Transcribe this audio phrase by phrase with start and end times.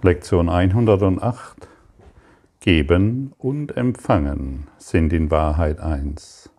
[0.00, 1.66] Lektion 108.
[2.60, 6.50] Geben und Empfangen sind in Wahrheit eins.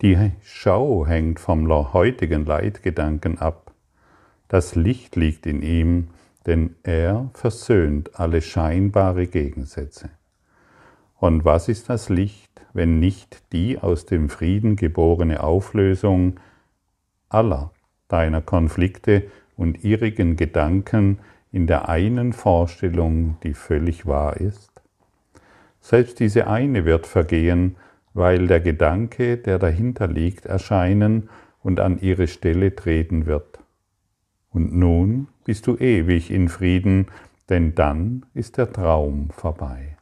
[0.00, 3.74] Die Schau hängt vom heutigen Leitgedanken ab.
[4.48, 6.08] Das Licht liegt in ihm,
[6.46, 10.08] denn er versöhnt alle scheinbare Gegensätze.
[11.18, 16.40] Und was ist das Licht, wenn nicht die aus dem Frieden geborene Auflösung
[17.28, 17.72] aller
[18.08, 19.24] deiner Konflikte
[19.54, 21.18] und irrigen Gedanken,
[21.50, 24.78] in der einen Vorstellung, die völlig wahr ist?
[25.80, 27.76] Selbst diese eine wird vergehen,
[28.12, 31.30] weil der Gedanke, der dahinter liegt, erscheinen
[31.62, 33.60] und an ihre Stelle treten wird.
[34.50, 37.06] Und nun bist du ewig in Frieden,
[37.48, 39.96] denn dann ist der Traum vorbei.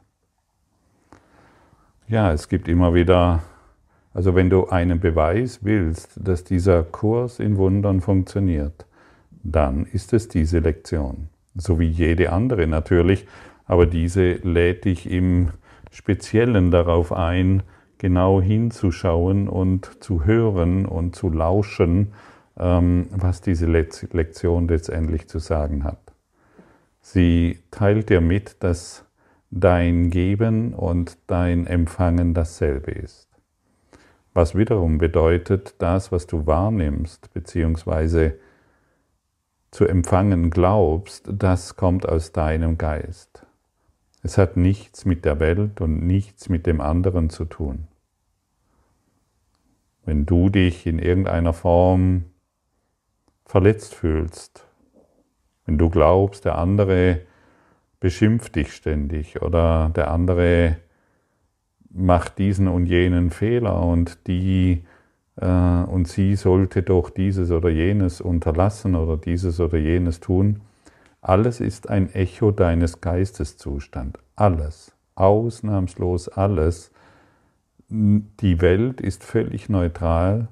[2.07, 3.43] Ja, es gibt immer wieder,
[4.13, 8.85] also wenn du einen Beweis willst, dass dieser Kurs in Wundern funktioniert,
[9.43, 13.25] dann ist es diese Lektion so wie jede andere natürlich,
[13.65, 15.49] aber diese lädt dich im
[15.91, 17.63] Speziellen darauf ein,
[17.97, 22.13] genau hinzuschauen und zu hören und zu lauschen,
[22.57, 25.99] ähm, was diese Lektion letztendlich zu sagen hat.
[27.01, 29.05] Sie teilt dir mit, dass
[29.49, 33.27] dein Geben und dein Empfangen dasselbe ist.
[34.33, 38.37] Was wiederum bedeutet, das, was du wahrnimmst, beziehungsweise
[39.71, 43.45] zu empfangen glaubst, das kommt aus deinem Geist.
[44.23, 47.87] Es hat nichts mit der Welt und nichts mit dem anderen zu tun.
[50.05, 52.25] Wenn du dich in irgendeiner Form
[53.45, 54.65] verletzt fühlst,
[55.65, 57.21] wenn du glaubst, der andere
[57.99, 60.77] beschimpft dich ständig oder der andere
[61.89, 64.83] macht diesen und jenen Fehler und die
[65.39, 70.61] und sie sollte doch dieses oder jenes unterlassen oder dieses oder jenes tun.
[71.21, 74.17] Alles ist ein Echo deines Geisteszustand.
[74.35, 76.91] Alles, ausnahmslos alles.
[77.89, 80.47] Die Welt ist völlig neutral.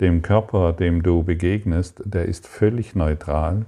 [0.00, 3.66] Dem Körper, dem du begegnest, der ist völlig neutral.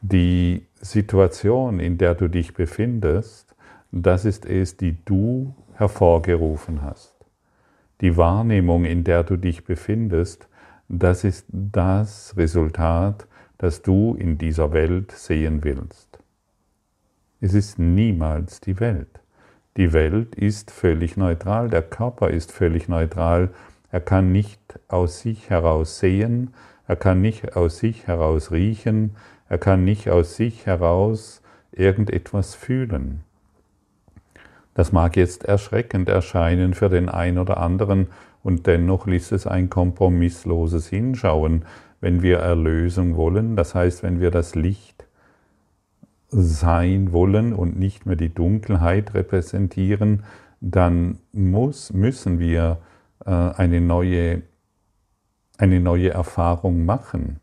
[0.00, 3.54] Die Situation, in der du dich befindest,
[3.90, 7.11] das ist es, die du hervorgerufen hast
[8.02, 10.48] die Wahrnehmung, in der du dich befindest,
[10.88, 13.26] das ist das Resultat,
[13.56, 16.18] das du in dieser Welt sehen willst.
[17.40, 19.20] Es ist niemals die Welt.
[19.76, 23.50] Die Welt ist völlig neutral, der Körper ist völlig neutral,
[23.90, 26.52] er kann nicht aus sich heraus sehen,
[26.86, 29.16] er kann nicht aus sich heraus riechen,
[29.48, 33.22] er kann nicht aus sich heraus irgendetwas fühlen.
[34.74, 38.08] Das mag jetzt erschreckend erscheinen für den einen oder anderen,
[38.42, 41.64] und dennoch ist es ein kompromissloses Hinschauen,
[42.00, 45.06] wenn wir Erlösung wollen, das heißt, wenn wir das Licht
[46.28, 50.24] sein wollen und nicht mehr die Dunkelheit repräsentieren,
[50.60, 52.78] dann muss, müssen wir
[53.24, 54.42] äh, eine neue,
[55.58, 57.40] eine neue Erfahrung machen.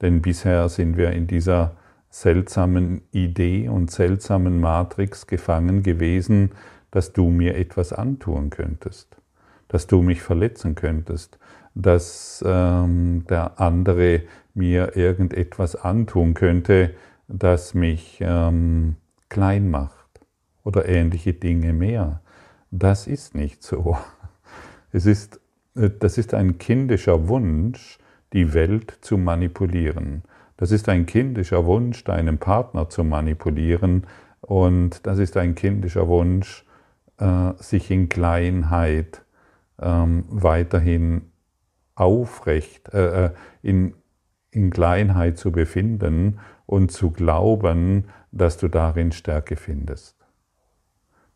[0.00, 1.76] Denn bisher sind wir in dieser
[2.12, 6.50] seltsamen Idee und seltsamen Matrix gefangen gewesen,
[6.90, 9.16] dass du mir etwas antun könntest,
[9.68, 11.38] dass du mich verletzen könntest,
[11.74, 16.90] dass ähm, der andere mir irgendetwas antun könnte,
[17.28, 18.96] das mich ähm,
[19.30, 20.20] klein macht
[20.64, 22.20] oder ähnliche Dinge mehr.
[22.70, 23.96] Das ist nicht so.
[24.94, 25.40] Es ist,
[25.74, 27.98] äh, das ist ein kindischer Wunsch,
[28.34, 30.22] die Welt zu manipulieren.
[30.62, 34.06] Das ist ein kindischer Wunsch, deinen Partner zu manipulieren
[34.42, 36.64] und das ist ein kindischer Wunsch,
[37.18, 39.24] äh, sich in Kleinheit
[39.80, 41.32] ähm, weiterhin
[41.96, 43.30] aufrecht, äh, äh,
[43.62, 43.94] in,
[44.52, 50.14] in Kleinheit zu befinden und zu glauben, dass du darin Stärke findest.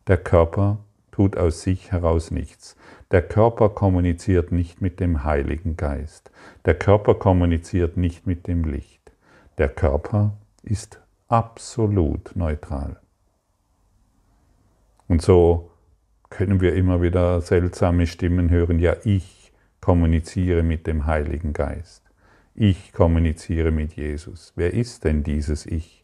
[0.07, 0.77] Der Körper
[1.11, 2.77] tut aus sich heraus nichts.
[3.11, 6.31] Der Körper kommuniziert nicht mit dem Heiligen Geist.
[6.63, 8.96] Der Körper kommuniziert nicht mit dem Licht.
[9.57, 12.97] Der Körper ist absolut neutral.
[15.07, 15.71] Und so
[16.29, 19.51] können wir immer wieder seltsame Stimmen hören, ja, ich
[19.81, 22.03] kommuniziere mit dem Heiligen Geist.
[22.53, 24.53] Ich kommuniziere mit Jesus.
[24.55, 26.03] Wer ist denn dieses Ich?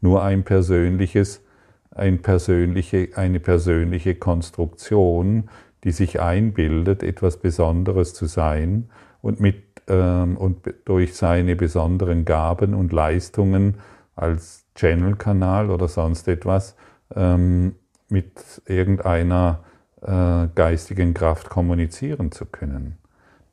[0.00, 1.44] Nur ein persönliches,
[1.92, 5.50] ein persönliche, eine persönliche Konstruktion,
[5.84, 8.90] die sich einbildet, etwas Besonderes zu sein
[9.22, 13.78] und mit und durch seine besonderen Gaben und Leistungen
[14.16, 16.76] als Channel-Kanal oder sonst etwas
[17.14, 17.74] ähm,
[18.08, 19.64] mit irgendeiner
[20.02, 22.98] äh, geistigen Kraft kommunizieren zu können.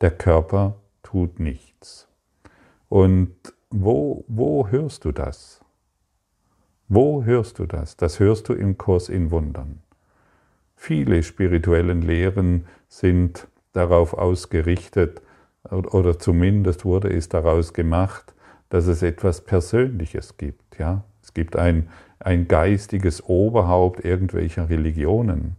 [0.00, 2.08] Der Körper tut nichts.
[2.88, 3.34] Und
[3.70, 5.60] wo, wo hörst du das?
[6.88, 7.96] Wo hörst du das?
[7.96, 9.82] Das hörst du im Kurs in Wundern.
[10.76, 15.22] Viele spirituellen Lehren sind darauf ausgerichtet,
[15.70, 18.34] oder zumindest wurde es daraus gemacht,
[18.68, 20.78] dass es etwas Persönliches gibt.
[20.78, 21.04] Ja?
[21.22, 25.56] Es gibt ein, ein geistiges Oberhaupt irgendwelcher Religionen.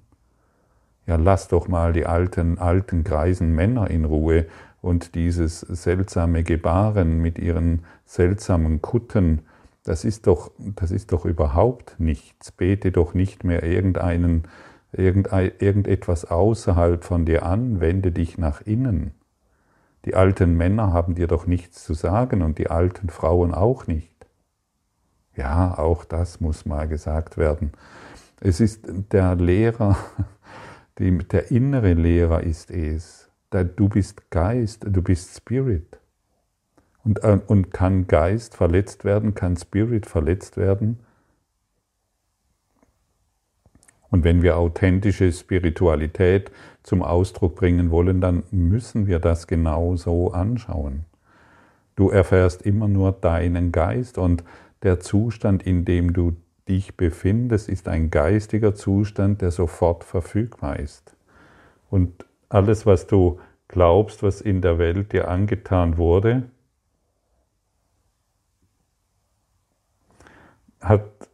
[1.05, 4.45] Ja, lass doch mal die alten, alten, greisen Männer in Ruhe
[4.81, 9.41] und dieses seltsame Gebaren mit ihren seltsamen Kutten,
[9.83, 12.51] das ist doch, das ist doch überhaupt nichts.
[12.51, 14.43] Bete doch nicht mehr irgendeinen,
[14.91, 19.11] irgendetwas außerhalb von dir an, wende dich nach innen.
[20.07, 24.15] Die alten Männer haben dir doch nichts zu sagen und die alten Frauen auch nicht.
[25.35, 27.73] Ja, auch das muss mal gesagt werden.
[28.39, 29.97] Es ist der Lehrer,
[30.97, 33.29] der innere Lehrer ist es.
[33.75, 35.99] Du bist Geist, du bist Spirit.
[37.03, 40.99] Und, äh, und kann Geist verletzt werden, kann Spirit verletzt werden?
[44.09, 46.51] Und wenn wir authentische Spiritualität
[46.83, 51.05] zum Ausdruck bringen wollen, dann müssen wir das genau so anschauen.
[51.95, 54.43] Du erfährst immer nur deinen Geist und
[54.83, 56.35] der Zustand, in dem du
[56.67, 61.15] dich befindest, ist ein geistiger Zustand, der sofort verfügbar ist.
[61.89, 66.43] Und alles, was du glaubst, was in der Welt dir angetan wurde,
[70.79, 71.26] hat,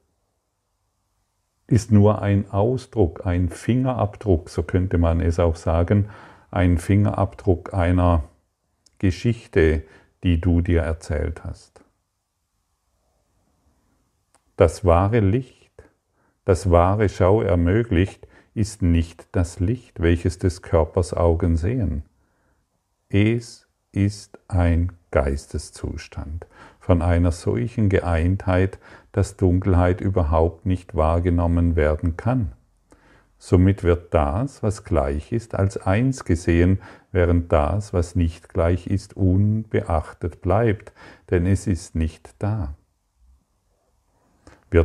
[1.73, 6.07] ist nur ein Ausdruck, ein Fingerabdruck, so könnte man es auch sagen,
[6.51, 8.25] ein Fingerabdruck einer
[8.99, 9.81] Geschichte,
[10.23, 11.83] die du dir erzählt hast.
[14.55, 15.71] Das wahre Licht,
[16.45, 22.03] das wahre Schau ermöglicht, ist nicht das Licht, welches des Körpers Augen sehen.
[23.09, 26.45] Es ist ein Geisteszustand
[26.83, 28.77] von einer solchen Geeintheit,
[29.13, 32.51] dass Dunkelheit überhaupt nicht wahrgenommen werden kann.
[33.37, 36.79] Somit wird das, was gleich ist, als eins gesehen,
[37.13, 40.91] während das, was nicht gleich ist, unbeachtet bleibt,
[41.29, 42.75] denn es ist nicht da.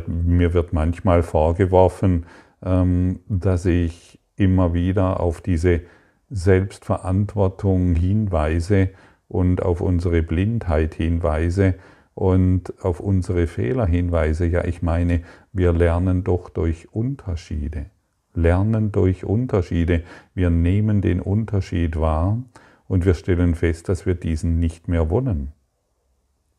[0.07, 2.27] Mir wird manchmal vorgeworfen,
[2.63, 5.81] ähm, dass ich immer wieder auf diese
[6.29, 8.91] Selbstverantwortung hinweise
[9.29, 11.75] und auf unsere Blindheit hinweise
[12.15, 14.45] und auf unsere Fehler hinweise.
[14.45, 15.21] Ja, ich meine,
[15.53, 17.85] wir lernen doch durch Unterschiede.
[18.33, 20.03] Lernen durch Unterschiede.
[20.33, 22.43] Wir nehmen den Unterschied wahr
[22.87, 25.53] und wir stellen fest, dass wir diesen nicht mehr wollen.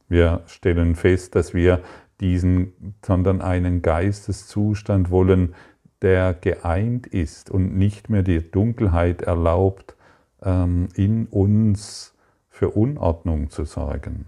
[0.08, 1.82] Wir stellen fest, dass wir
[2.20, 5.54] diesen, sondern einen Geisteszustand wollen,
[6.02, 9.96] der geeint ist und nicht mehr die Dunkelheit erlaubt,
[10.42, 12.09] ähm, in uns
[12.60, 14.26] für Unordnung zu sorgen.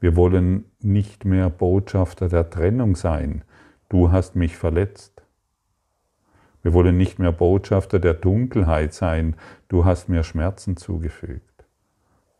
[0.00, 3.44] Wir wollen nicht mehr Botschafter der Trennung sein.
[3.88, 5.22] Du hast mich verletzt.
[6.64, 9.36] Wir wollen nicht mehr Botschafter der Dunkelheit sein.
[9.68, 11.64] Du hast mir Schmerzen zugefügt.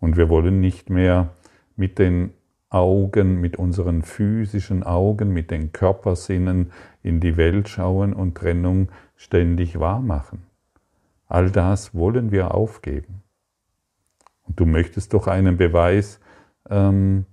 [0.01, 1.29] Und wir wollen nicht mehr
[1.77, 2.33] mit den
[2.69, 6.73] Augen, mit unseren physischen Augen, mit den Körpersinnen
[7.05, 10.43] in die Welt schauen und Trennung ständig wahrmachen.
[11.29, 13.24] All das wollen wir aufgeben.
[14.45, 16.21] Und du möchtest doch einen Beweis,
[16.69, 17.27] ähm,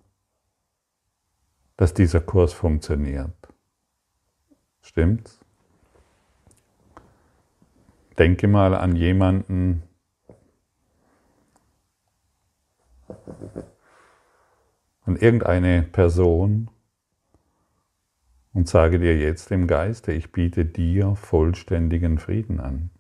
[1.78, 3.36] dass dieser Kurs funktioniert.
[4.82, 5.40] Stimmt's?
[8.18, 9.84] Denke mal an jemanden,
[15.06, 16.70] an irgendeine Person
[18.54, 22.92] und sage dir jetzt im Geiste, ich biete dir vollständigen Frieden an.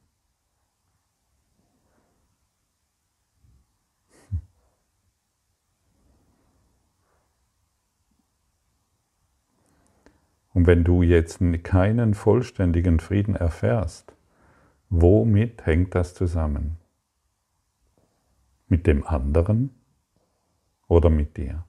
[10.61, 14.13] Und wenn du jetzt keinen vollständigen Frieden erfährst,
[14.91, 16.77] womit hängt das zusammen?
[18.67, 19.71] Mit dem anderen
[20.87, 21.65] oder mit dir?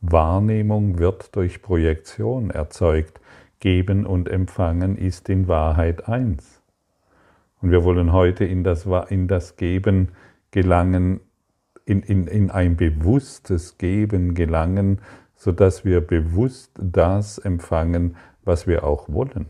[0.00, 3.20] Wahrnehmung wird durch Projektion erzeugt.
[3.60, 6.60] Geben und Empfangen ist in Wahrheit eins.
[7.62, 10.08] Und wir wollen heute in das, in das Geben
[10.50, 11.20] gelangen,
[11.86, 15.00] in, in, in ein bewusstes Geben gelangen,
[15.36, 19.46] sodass wir bewusst das empfangen, was wir auch wollen.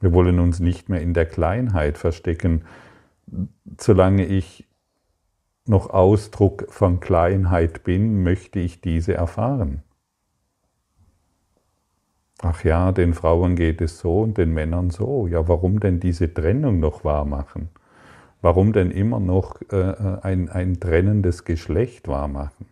[0.00, 2.64] Wir wollen uns nicht mehr in der Kleinheit verstecken.
[3.78, 4.66] Solange ich
[5.66, 9.82] noch Ausdruck von Kleinheit bin, möchte ich diese erfahren.
[12.40, 15.26] Ach ja, den Frauen geht es so und den Männern so.
[15.26, 17.68] Ja, warum denn diese Trennung noch wahr machen?
[18.40, 22.66] Warum denn immer noch äh, ein, ein trennendes Geschlecht wahr machen?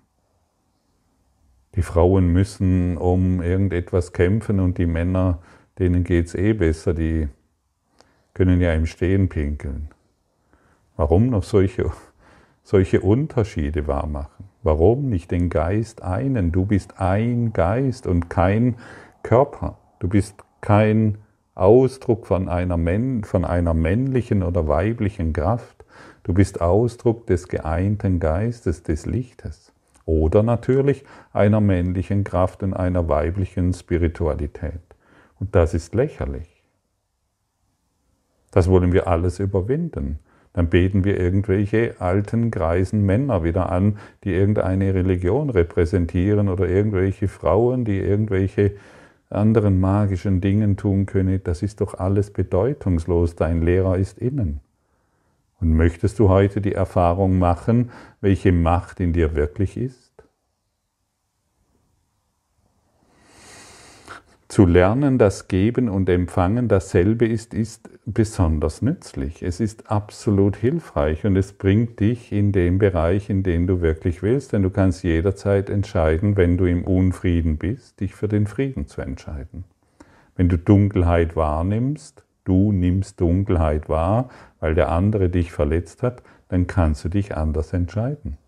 [1.75, 5.41] Die Frauen müssen um irgendetwas kämpfen und die Männer,
[5.79, 7.29] denen geht es eh besser, die
[8.33, 9.89] können ja im Stehen pinkeln.
[10.97, 11.91] Warum noch solche,
[12.63, 14.47] solche Unterschiede wahrmachen?
[14.63, 16.53] Warum nicht den Geist einen?
[16.53, 18.77] Du bist ein Geist und kein
[19.23, 19.79] Körper.
[19.99, 21.19] Du bist kein
[21.57, 22.79] Ausdruck von einer,
[23.25, 25.85] von einer männlichen oder weiblichen Kraft.
[26.23, 29.73] Du bist Ausdruck des geeinten Geistes, des Lichtes.
[30.05, 34.81] Oder natürlich einer männlichen Kraft und einer weiblichen Spiritualität.
[35.41, 36.63] Und das ist lächerlich.
[38.51, 40.19] Das wollen wir alles überwinden.
[40.53, 47.29] Dann beten wir irgendwelche alten, greisen Männer wieder an, die irgendeine Religion repräsentieren oder irgendwelche
[47.29, 48.73] Frauen, die irgendwelche
[49.31, 51.41] anderen magischen Dingen tun können.
[51.45, 53.35] Das ist doch alles bedeutungslos.
[53.37, 54.61] Dein Lehrer ist innen.
[55.61, 57.91] Und möchtest du heute die Erfahrung machen,
[58.21, 60.06] welche Macht in dir wirklich ist?
[64.57, 69.43] Zu lernen, dass Geben und Empfangen dasselbe ist, ist besonders nützlich.
[69.43, 74.23] Es ist absolut hilfreich und es bringt dich in den Bereich, in den du wirklich
[74.23, 78.87] willst, denn du kannst jederzeit entscheiden, wenn du im Unfrieden bist, dich für den Frieden
[78.87, 79.65] zu entscheiden.
[80.37, 86.67] Wenn du Dunkelheit wahrnimmst, du nimmst Dunkelheit wahr, weil der andere dich verletzt hat, dann
[86.67, 88.39] kannst du dich anders entscheiden.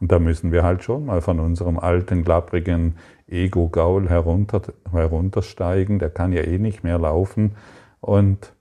[0.00, 2.94] Und da müssen wir halt schon mal von unserem alten, klapprigen
[3.28, 7.52] Ego-Gaul herunter, heruntersteigen, der kann ja eh nicht mehr laufen,
[8.00, 8.54] und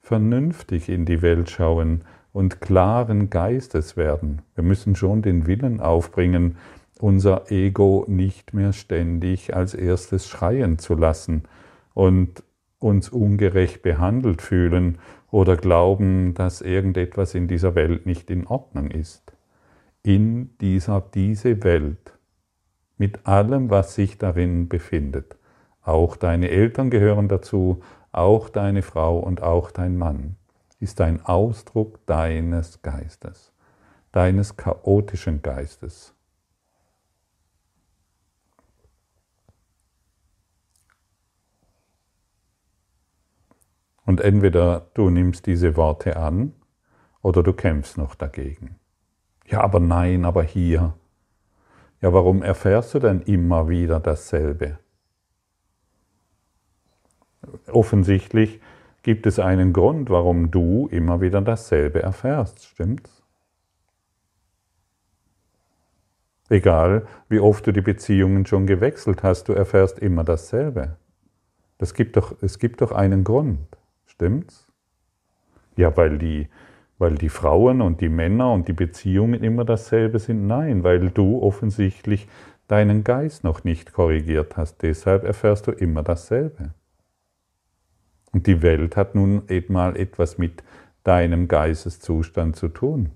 [0.00, 4.42] vernünftig in die Welt schauen und klaren Geistes werden.
[4.56, 6.56] Wir müssen schon den Willen aufbringen,
[6.98, 11.44] unser Ego nicht mehr ständig als erstes schreien zu lassen
[11.94, 12.42] und
[12.80, 14.98] uns ungerecht behandelt fühlen
[15.30, 19.29] oder glauben, dass irgendetwas in dieser Welt nicht in Ordnung ist
[20.02, 22.18] in dieser, diese Welt
[22.96, 25.36] mit allem, was sich darin befindet.
[25.82, 30.36] Auch deine Eltern gehören dazu, auch deine Frau und auch dein Mann
[30.80, 33.52] ist ein Ausdruck deines Geistes,
[34.12, 36.14] deines chaotischen Geistes.
[44.06, 46.54] Und entweder du nimmst diese Worte an
[47.22, 48.79] oder du kämpfst noch dagegen.
[49.50, 50.94] Ja, aber nein, aber hier.
[52.00, 54.78] Ja, warum erfährst du denn immer wieder dasselbe?
[57.66, 58.60] Offensichtlich
[59.02, 63.22] gibt es einen Grund, warum du immer wieder dasselbe erfährst, stimmt's?
[66.48, 70.96] Egal, wie oft du die Beziehungen schon gewechselt hast, du erfährst immer dasselbe.
[71.78, 73.66] Das gibt doch, es gibt doch einen Grund,
[74.06, 74.70] stimmt's?
[75.76, 76.48] Ja, weil die,
[77.00, 80.46] weil die Frauen und die Männer und die Beziehungen immer dasselbe sind?
[80.46, 82.28] Nein, weil du offensichtlich
[82.68, 84.82] deinen Geist noch nicht korrigiert hast.
[84.82, 86.74] Deshalb erfährst du immer dasselbe.
[88.32, 90.62] Und die Welt hat nun mal etwas mit
[91.02, 93.10] deinem Geisteszustand zu tun.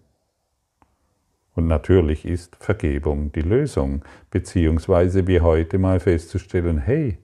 [1.55, 7.19] Und natürlich ist Vergebung die Lösung, beziehungsweise wie heute mal festzustellen, hey,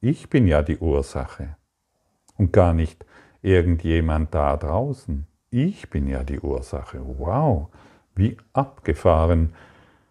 [0.00, 1.56] ich bin ja die Ursache
[2.36, 3.04] und gar nicht
[3.42, 5.26] irgendjemand da draußen.
[5.58, 7.00] Ich bin ja die Ursache.
[7.02, 7.68] Wow,
[8.14, 9.54] wie abgefahren.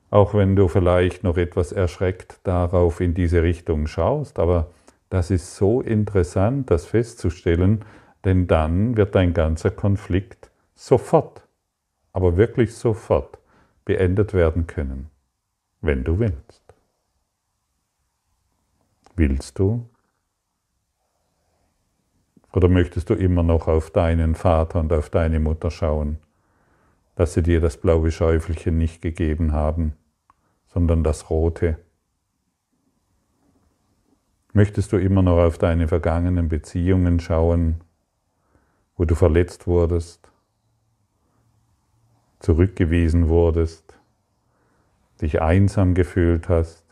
[0.09, 4.71] Auch wenn du vielleicht noch etwas erschreckt darauf in diese Richtung schaust, aber
[5.11, 7.85] das ist so interessant, das festzustellen,
[8.23, 11.47] denn dann wird dein ganzer Konflikt sofort,
[12.11, 13.37] aber wirklich sofort
[13.85, 15.11] beendet werden können,
[15.79, 16.63] wenn du willst.
[19.15, 19.87] Willst du?
[22.55, 26.19] Oder möchtest du immer noch auf deinen Vater und auf deine Mutter schauen,
[27.15, 29.91] dass sie dir das blaue Schäufelchen nicht gegeben haben,
[30.67, 31.77] sondern das rote?
[34.53, 37.81] Möchtest du immer noch auf deine vergangenen Beziehungen schauen,
[38.95, 40.31] wo du verletzt wurdest,
[42.39, 44.00] zurückgewiesen wurdest,
[45.21, 46.84] dich einsam gefühlt hast,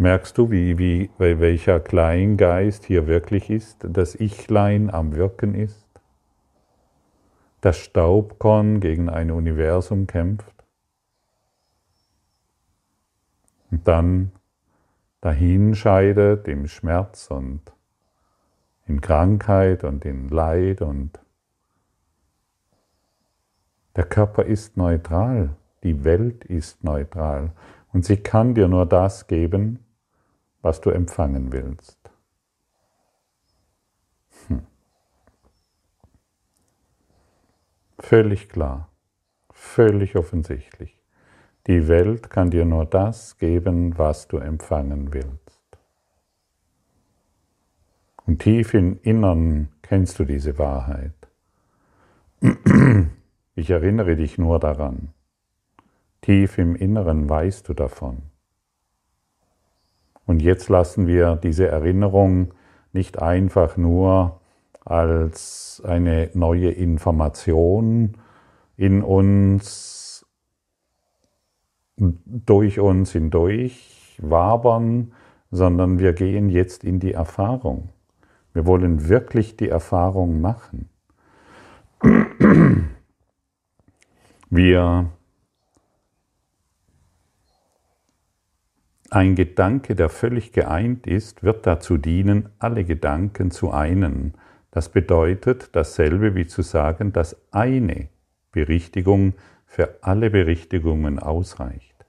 [0.00, 5.84] Merkst du, wie, wie, welcher Kleingeist hier wirklich ist, das Ichlein am Wirken ist?
[7.60, 10.54] Das Staubkorn gegen ein Universum kämpft?
[13.72, 14.30] Und dann
[15.20, 17.60] dahinscheidet im Schmerz und
[18.86, 21.18] in Krankheit und in Leid und
[23.96, 27.50] der Körper ist neutral, die Welt ist neutral
[27.92, 29.84] und sie kann dir nur das geben,
[30.62, 31.98] was du empfangen willst.
[34.46, 34.62] Hm.
[37.98, 38.88] Völlig klar,
[39.50, 40.98] völlig offensichtlich.
[41.66, 45.60] Die Welt kann dir nur das geben, was du empfangen willst.
[48.26, 51.14] Und tief im Innern kennst du diese Wahrheit.
[53.54, 55.12] Ich erinnere dich nur daran.
[56.20, 58.22] Tief im Inneren weißt du davon.
[60.28, 62.52] Und jetzt lassen wir diese Erinnerung
[62.92, 64.42] nicht einfach nur
[64.84, 68.18] als eine neue Information
[68.76, 70.26] in uns,
[71.96, 75.12] durch uns hindurch wabern,
[75.50, 77.88] sondern wir gehen jetzt in die Erfahrung.
[78.52, 80.90] Wir wollen wirklich die Erfahrung machen.
[84.50, 85.10] Wir
[89.10, 94.34] Ein Gedanke, der völlig geeint ist, wird dazu dienen, alle Gedanken zu einen.
[94.70, 98.08] Das bedeutet dasselbe wie zu sagen, dass eine
[98.52, 99.32] Berichtigung
[99.64, 102.04] für alle Berichtigungen ausreicht.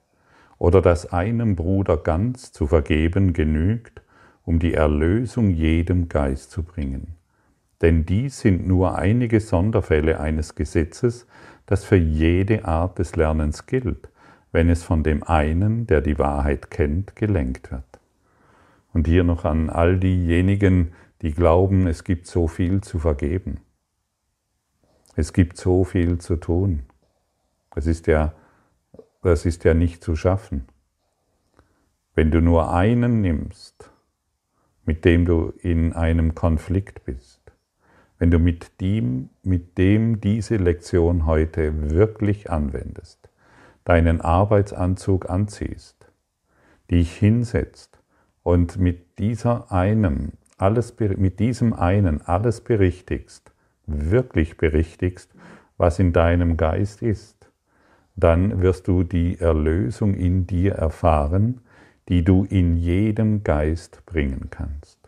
[0.58, 4.02] Oder dass einem Bruder ganz zu vergeben genügt,
[4.44, 7.16] um die Erlösung jedem Geist zu bringen.
[7.82, 11.28] Denn dies sind nur einige Sonderfälle eines Gesetzes,
[11.66, 14.10] das für jede Art des Lernens gilt
[14.52, 17.84] wenn es von dem einen, der die Wahrheit kennt, gelenkt wird.
[18.94, 23.60] Und hier noch an all diejenigen, die glauben, es gibt so viel zu vergeben.
[25.16, 26.84] Es gibt so viel zu tun.
[27.72, 28.34] Das ist ja,
[29.22, 30.66] das ist ja nicht zu schaffen.
[32.16, 33.92] Wenn du nur einen nimmst,
[34.86, 37.40] mit dem du in einem Konflikt bist,
[38.18, 43.19] wenn du mit dem, mit dem diese Lektion heute wirklich anwendest,
[43.86, 46.12] deinen Arbeitsanzug anziehst,
[46.92, 48.00] dich hinsetzt
[48.44, 53.52] und mit dieser einem alles, mit diesem einen alles berichtigst,
[53.86, 55.34] wirklich berichtigst,
[55.78, 57.50] was in deinem Geist ist,
[58.16, 61.62] dann wirst du die Erlösung in dir erfahren,
[62.10, 65.00] die du in jedem Geist bringen kannst.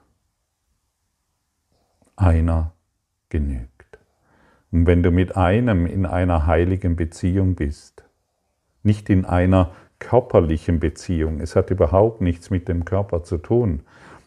[2.15, 2.73] Einer
[3.29, 3.99] genügt.
[4.71, 8.05] Und wenn du mit einem in einer heiligen Beziehung bist,
[8.83, 11.39] nicht in einer körperlichen Beziehung.
[11.39, 13.81] Es hat überhaupt nichts mit dem Körper zu tun.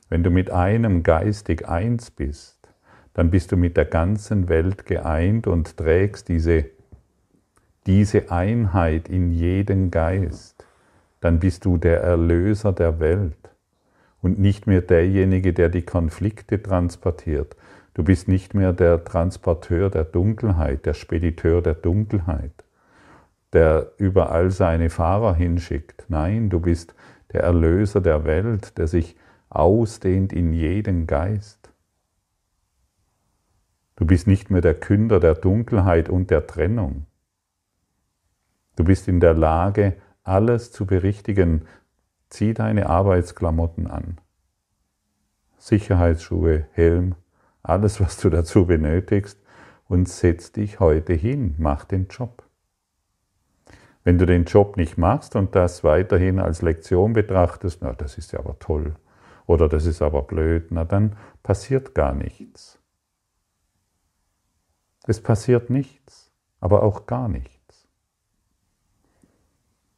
[0.08, 2.58] Wenn du mit einem geistig eins bist,
[3.12, 6.66] dann bist du mit der ganzen Welt geeint und trägst diese,
[7.86, 10.64] diese Einheit in jeden Geist.
[11.20, 13.36] Dann bist du der Erlöser der Welt
[14.22, 17.56] und nicht mehr derjenige, der die Konflikte transportiert.
[17.94, 22.63] Du bist nicht mehr der Transporteur der Dunkelheit, der Spediteur der Dunkelheit
[23.54, 26.04] der überall seine Fahrer hinschickt.
[26.08, 26.94] Nein, du bist
[27.32, 29.16] der Erlöser der Welt, der sich
[29.48, 31.70] ausdehnt in jeden Geist.
[33.96, 37.06] Du bist nicht mehr der Künder der Dunkelheit und der Trennung.
[38.76, 41.66] Du bist in der Lage, alles zu berichtigen.
[42.28, 44.18] Zieh deine Arbeitsklamotten an.
[45.58, 47.14] Sicherheitsschuhe, Helm,
[47.62, 49.40] alles, was du dazu benötigst
[49.86, 52.43] und setz dich heute hin, mach den Job.
[54.04, 58.32] Wenn du den Job nicht machst und das weiterhin als Lektion betrachtest, na, das ist
[58.32, 58.94] ja aber toll
[59.46, 62.78] oder das ist aber blöd, na dann passiert gar nichts.
[65.06, 67.88] Es passiert nichts, aber auch gar nichts.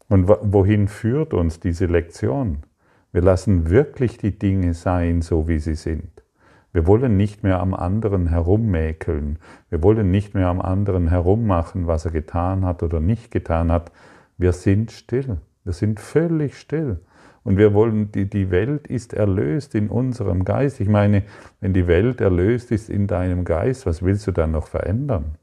[0.09, 2.65] Und wohin führt uns diese Lektion?
[3.13, 6.23] Wir lassen wirklich die Dinge sein, so wie sie sind.
[6.77, 9.39] Wir wollen nicht mehr am anderen herummäkeln.
[9.71, 13.93] Wir wollen nicht mehr am anderen herummachen, was er getan hat oder nicht getan hat.
[14.37, 15.39] Wir sind still.
[15.65, 17.01] Wir sind völlig still.
[17.45, 20.79] Und wir wollen, die, die Welt ist erlöst in unserem Geist.
[20.79, 21.23] Ich meine,
[21.63, 25.37] wenn die Welt erlöst ist in deinem Geist, was willst du dann noch verändern?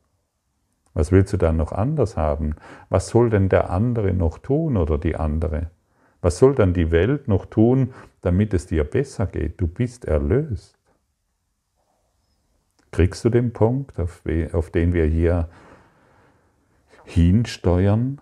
[0.94, 2.58] Was willst du dann noch anders haben?
[2.90, 5.72] Was soll denn der andere noch tun oder die andere?
[6.22, 9.60] Was soll dann die Welt noch tun, damit es dir besser geht?
[9.60, 10.78] Du bist erlöst.
[12.94, 14.22] Kriegst du den Punkt, auf,
[14.54, 15.50] auf den wir hier
[17.06, 18.22] hinsteuern?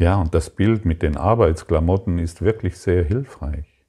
[0.00, 3.84] Ja, und das Bild mit den Arbeitsklamotten ist wirklich sehr hilfreich.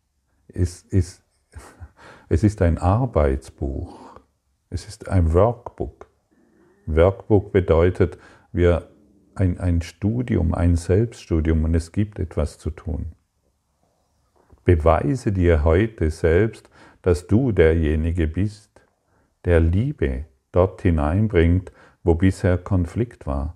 [0.48, 1.24] Es ist,
[2.30, 4.00] es ist ein Arbeitsbuch.
[4.70, 6.08] Es ist ein Workbook.
[6.86, 8.20] Workbook bedeutet,
[8.52, 8.92] wir
[9.34, 13.14] ein, ein Studium, ein Selbststudium und es gibt etwas zu tun.
[14.66, 16.70] Beweise dir heute selbst,
[17.02, 18.70] dass du derjenige bist,
[19.46, 21.72] der Liebe dort hineinbringt,
[22.04, 23.56] wo bisher Konflikt war,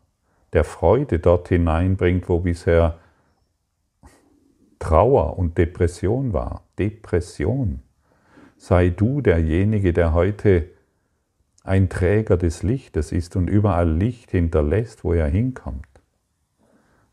[0.53, 2.99] der Freude dort hineinbringt, wo bisher
[4.79, 6.63] Trauer und Depression war.
[6.77, 7.81] Depression.
[8.57, 10.69] Sei du derjenige, der heute
[11.63, 15.87] ein Träger des Lichtes ist und überall Licht hinterlässt, wo er hinkommt.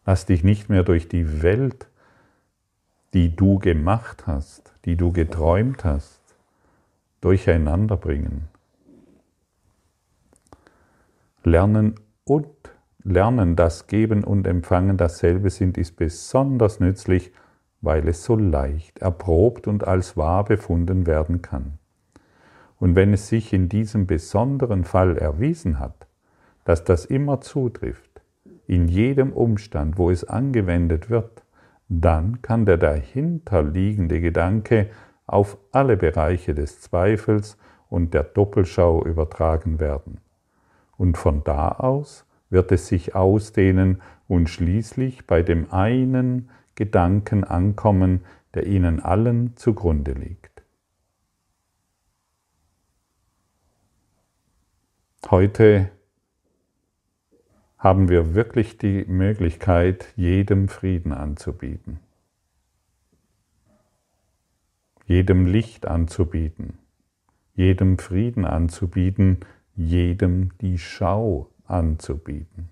[0.04, 1.86] Lass dich nicht mehr durch die Welt,
[3.14, 6.19] die du gemacht hast, die du geträumt hast,
[7.20, 8.48] durcheinander bringen.
[11.42, 12.48] Lernen und
[13.02, 17.32] Lernen, dass Geben und Empfangen dasselbe sind, ist besonders nützlich,
[17.80, 21.78] weil es so leicht erprobt und als wahr befunden werden kann.
[22.78, 26.06] Und wenn es sich in diesem besonderen Fall erwiesen hat,
[26.64, 28.22] dass das immer zutrifft,
[28.66, 31.42] in jedem Umstand, wo es angewendet wird,
[31.88, 34.90] dann kann der dahinterliegende Gedanke
[35.32, 37.56] auf alle Bereiche des Zweifels
[37.88, 40.20] und der Doppelschau übertragen werden.
[40.96, 48.24] Und von da aus wird es sich ausdehnen und schließlich bei dem einen Gedanken ankommen,
[48.54, 50.62] der ihnen allen zugrunde liegt.
[55.30, 55.90] Heute
[57.78, 62.00] haben wir wirklich die Möglichkeit, jedem Frieden anzubieten,
[65.10, 66.78] jedem Licht anzubieten,
[67.56, 69.38] jedem Frieden anzubieten,
[69.74, 72.68] jedem die Schau anzubieten.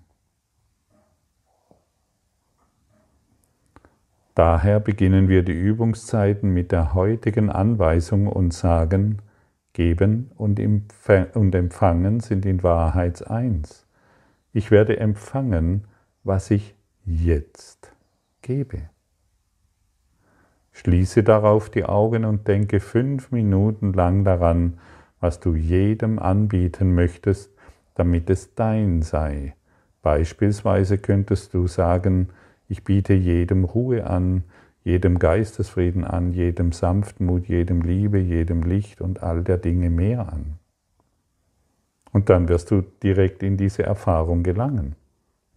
[4.35, 9.21] Daher beginnen wir die Übungszeiten mit der heutigen Anweisung und sagen,
[9.73, 13.85] Geben und Empfangen sind in Wahrheit eins.
[14.53, 15.83] Ich werde empfangen,
[16.23, 16.73] was ich
[17.03, 17.91] jetzt
[18.41, 18.89] gebe.
[20.79, 24.79] Schließe darauf die Augen und denke fünf Minuten lang daran,
[25.19, 27.53] was du jedem anbieten möchtest,
[27.95, 29.55] damit es dein sei.
[30.01, 32.29] Beispielsweise könntest du sagen,
[32.69, 34.45] ich biete jedem Ruhe an,
[34.85, 40.59] jedem Geistesfrieden an, jedem Sanftmut, jedem Liebe, jedem Licht und all der Dinge mehr an.
[42.13, 44.95] Und dann wirst du direkt in diese Erfahrung gelangen.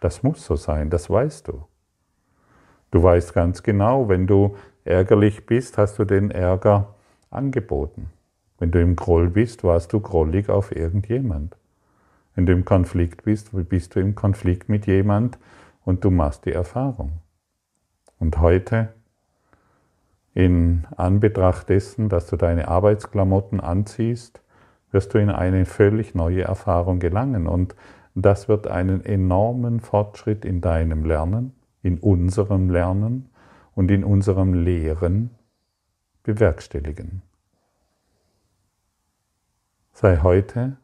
[0.00, 1.62] Das muss so sein, das weißt du.
[2.90, 6.94] Du weißt ganz genau, wenn du ärgerlich bist, hast du den Ärger
[7.30, 8.10] angeboten.
[8.58, 11.56] Wenn du im Groll bist, warst du grollig auf irgendjemand.
[12.34, 15.38] Wenn du im Konflikt bist, bist du im Konflikt mit jemand
[15.84, 17.12] und du machst die Erfahrung.
[18.18, 18.88] Und heute,
[20.34, 24.40] in Anbetracht dessen, dass du deine Arbeitsklamotten anziehst,
[24.92, 27.46] wirst du in eine völlig neue Erfahrung gelangen.
[27.46, 27.74] Und
[28.14, 33.28] das wird einen enormen Fortschritt in deinem Lernen, in unserem Lernen
[33.74, 35.30] und in unserem Lehren
[36.22, 37.22] bewerkstelligen.
[39.92, 40.76] Sei heute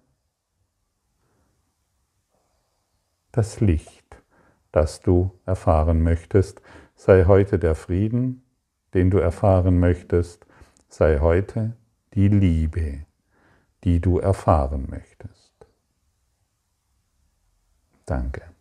[3.32, 4.22] das Licht,
[4.72, 6.60] das du erfahren möchtest.
[6.94, 8.42] Sei heute der Frieden,
[8.94, 10.46] den du erfahren möchtest.
[10.88, 11.76] Sei heute
[12.14, 13.06] die Liebe,
[13.84, 15.52] die du erfahren möchtest.
[18.06, 18.57] Danke.